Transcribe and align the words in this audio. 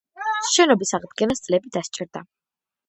შენობის 0.53 0.95
აღდგენას 1.01 1.47
წლები 1.47 1.75
დასჭირდა. 1.79 2.29